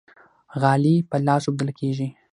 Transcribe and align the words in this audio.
غالۍ 0.61 0.95
په 1.09 1.15
لاس 1.25 1.43
اوبدل 1.47 1.69
کیږي. 1.79 2.07